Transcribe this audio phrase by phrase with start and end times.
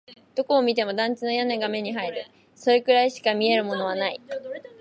[0.33, 2.25] どこを見ても団地の屋根が目に入る。
[2.55, 4.19] それくらいしか見えるものはない。